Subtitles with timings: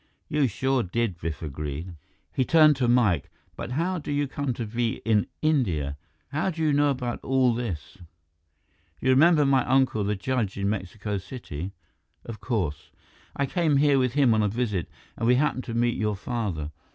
[0.27, 1.93] "You sure did," Biff agreed.
[2.33, 3.29] He turned to Mike.
[3.55, 5.95] "But how do you come to be in India?
[6.29, 7.99] How do you know about all this?"
[8.99, 11.73] "You remember my uncle, the judge in Mexico City?"
[12.25, 12.89] "Of course."
[13.35, 16.71] "I came here with him on a visit, and we happened to meet your father.